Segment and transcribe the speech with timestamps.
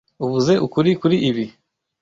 [0.25, 1.45] Uvuze ukuri kuri ibi.